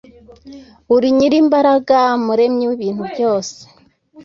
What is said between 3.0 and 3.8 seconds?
byose